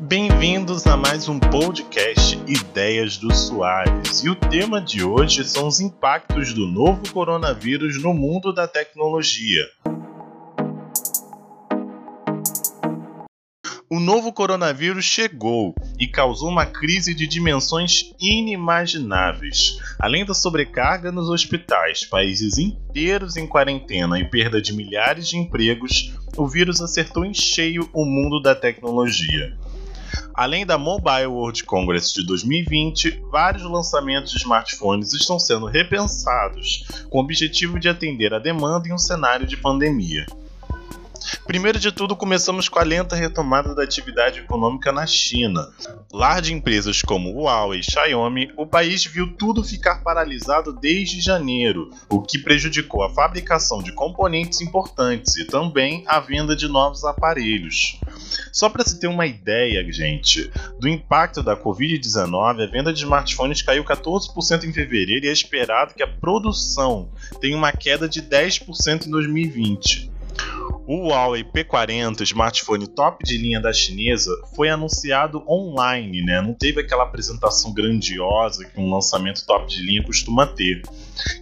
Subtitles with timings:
[0.00, 4.22] Bem-vindos a mais um podcast Ideias do Soares.
[4.22, 9.66] E o tema de hoje são os impactos do novo coronavírus no mundo da tecnologia.
[13.90, 19.78] O novo coronavírus chegou e causou uma crise de dimensões inimagináveis.
[19.98, 26.14] Além da sobrecarga nos hospitais, países inteiros em quarentena e perda de milhares de empregos,
[26.36, 29.58] o vírus acertou em cheio o mundo da tecnologia.
[30.38, 37.18] Além da Mobile World Congress de 2020, vários lançamentos de smartphones estão sendo repensados com
[37.18, 40.26] o objetivo de atender a demanda em um cenário de pandemia.
[41.46, 45.68] Primeiro de tudo, começamos com a lenta retomada da atividade econômica na China.
[46.12, 51.90] Lar de empresas como Huawei e Xiaomi, o país viu tudo ficar paralisado desde janeiro,
[52.08, 57.98] o que prejudicou a fabricação de componentes importantes e também a venda de novos aparelhos.
[58.52, 63.62] Só para se ter uma ideia, gente, do impacto da Covid-19, a venda de smartphones
[63.62, 67.10] caiu 14% em fevereiro e é esperado que a produção
[67.40, 70.17] tenha uma queda de 10% em 2020.
[70.90, 76.40] O Huawei P40, smartphone top de linha da chinesa, foi anunciado online, né?
[76.40, 80.80] Não teve aquela apresentação grandiosa que um lançamento top de linha costuma ter.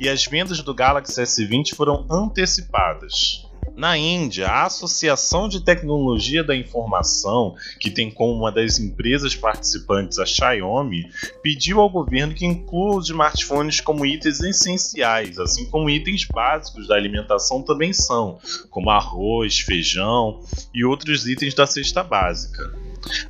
[0.00, 3.46] E as vendas do Galaxy S20 foram antecipadas.
[3.76, 10.18] Na Índia, a Associação de Tecnologia da Informação, que tem como uma das empresas participantes
[10.20, 11.10] a Xiaomi,
[11.42, 16.94] pediu ao governo que inclua os smartphones como itens essenciais, assim como itens básicos da
[16.94, 18.38] alimentação também são,
[18.70, 20.40] como arroz, feijão
[20.72, 22.72] e outros itens da cesta básica.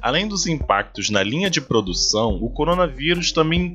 [0.00, 3.74] Além dos impactos na linha de produção, o coronavírus também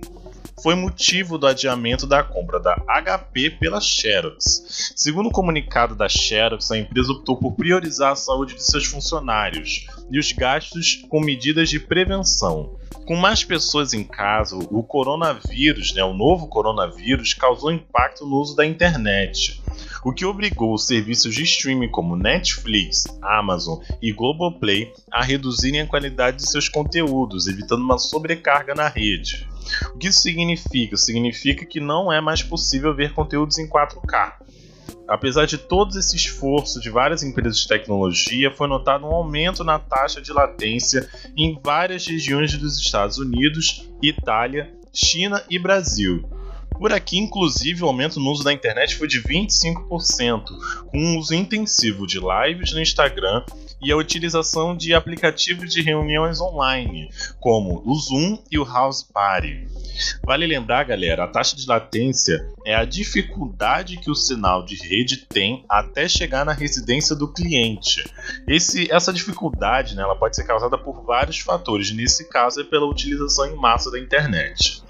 [0.61, 4.93] foi motivo do adiamento da compra da HP pela Xerox.
[4.95, 9.87] Segundo o comunicado da Xerox, a empresa optou por priorizar a saúde de seus funcionários
[10.11, 12.77] e os gastos com medidas de prevenção.
[13.05, 18.55] Com mais pessoas em casa, o coronavírus, né, o novo coronavírus, causou impacto no uso
[18.55, 19.61] da internet,
[20.03, 25.87] o que obrigou os serviços de streaming como Netflix, Amazon e Globoplay a reduzirem a
[25.87, 29.47] qualidade de seus conteúdos, evitando uma sobrecarga na rede.
[29.93, 30.97] O que isso significa?
[30.97, 34.33] Significa que não é mais possível ver conteúdos em 4K.
[35.07, 39.79] Apesar de todo esse esforço de várias empresas de tecnologia, foi notado um aumento na
[39.79, 46.23] taxa de latência em várias regiões dos Estados Unidos, Itália, China e Brasil.
[46.79, 50.45] Por aqui, inclusive, o aumento no uso da internet foi de 25%,
[50.87, 53.43] com um uso intensivo de lives no Instagram
[53.81, 59.67] e a utilização de aplicativos de reuniões online, como o Zoom e o House Party.
[60.23, 65.17] Vale lembrar, galera, a taxa de latência é a dificuldade que o sinal de rede
[65.17, 68.03] tem até chegar na residência do cliente.
[68.47, 72.85] Esse, essa dificuldade né, ela pode ser causada por vários fatores, nesse caso é pela
[72.85, 74.81] utilização em massa da internet.